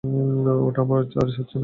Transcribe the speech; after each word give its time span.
ওটা 0.67 0.81
আর 1.15 1.27
হচ্ছে 1.37 1.55
না। 1.55 1.59